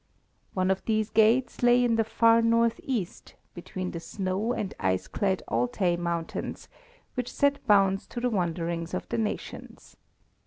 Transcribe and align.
One 0.55 0.71
of 0.71 0.83
these 0.85 1.11
gates 1.11 1.61
lay 1.61 1.83
in 1.83 1.95
the 1.95 2.03
far 2.03 2.41
north 2.41 2.79
east, 2.81 3.35
between 3.53 3.91
the 3.91 3.99
snow 3.99 4.51
and 4.51 4.73
ice 4.79 5.07
clad 5.07 5.43
Altai 5.47 5.95
mountains, 5.95 6.67
which 7.13 7.31
set 7.31 7.63
bounds 7.67 8.07
to 8.07 8.19
the 8.19 8.31
wanderings 8.31 8.95
of 8.95 9.07
the 9.09 9.19
nations. 9.19 9.97